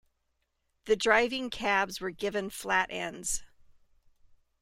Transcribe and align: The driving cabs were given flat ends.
The 0.85 0.95
driving 0.95 1.51
cabs 1.51 2.01
were 2.01 2.09
given 2.09 2.49
flat 2.49 2.89
ends. 2.89 3.43